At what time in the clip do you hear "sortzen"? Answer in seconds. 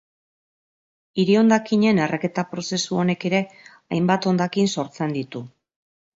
4.79-5.17